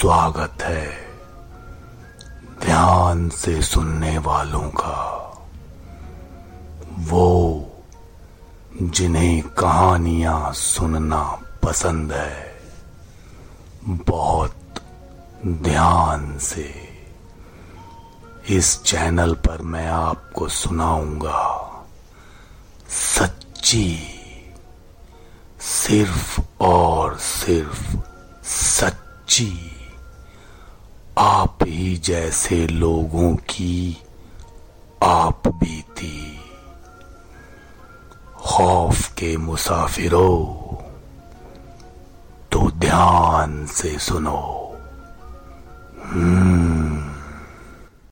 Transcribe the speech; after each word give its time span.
स्वागत 0.00 0.62
है 0.62 0.90
ध्यान 2.60 3.28
से 3.28 3.62
सुनने 3.62 4.18
वालों 4.18 4.70
का। 4.70 5.00
वो 6.98 7.26
जिन्हें 8.82 9.42
कहानियाँ 9.42 10.52
सुनना 10.52 11.22
पसंद 11.62 12.12
है, 12.12 12.60
बहुत 13.84 14.80
ध्यान 15.46 16.38
से 16.38 16.72
इस 18.48 18.82
चैनल 18.82 19.34
पर 19.34 19.62
मैं 19.62 19.86
आपको 19.86 20.48
सुनाऊँगा। 20.48 21.42
सच्ची 22.88 23.98
सिर्फ़ 25.60 26.40
और 26.60 27.18
सिर्फ़ 27.18 27.96
सच्ची 28.44 29.76
ही 31.70 31.96
जैसे 31.96 32.66
लोगों 32.66 33.34
की 33.36 33.96
आप 35.02 35.48
बीती। 35.48 36.38
खौफ 38.36 39.12
के 39.12 39.36
मुसाफिरों 39.36 40.38
तो 42.52 42.70
ध्यान 42.70 43.66
से 43.66 43.98
सुनो। 43.98 44.40
हम्म 46.04 46.39